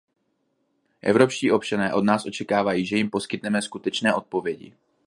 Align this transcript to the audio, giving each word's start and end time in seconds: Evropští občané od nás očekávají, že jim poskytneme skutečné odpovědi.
Evropští 1.01 1.51
občané 1.51 1.93
od 1.93 2.03
nás 2.03 2.25
očekávají, 2.25 2.85
že 2.85 2.95
jim 2.97 3.09
poskytneme 3.09 3.61
skutečné 3.61 4.13
odpovědi. 4.13 4.73